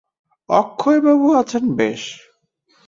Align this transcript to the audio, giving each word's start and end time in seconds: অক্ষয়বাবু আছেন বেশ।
অক্ষয়বাবু 0.49 1.27
আছেন 1.33 1.63
বেশ। 1.75 2.03